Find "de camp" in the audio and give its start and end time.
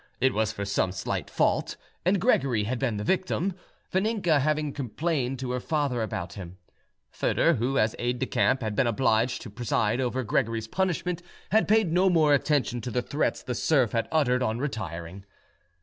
8.17-8.61